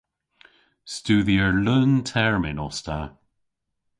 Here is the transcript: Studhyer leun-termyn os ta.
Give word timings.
Studhyer 0.93 1.53
leun-termyn 1.65 2.61
os 2.65 2.79
ta. 2.85 2.99